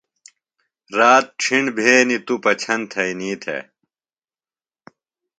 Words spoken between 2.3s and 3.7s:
پچھن تھئینی تھےۡ۔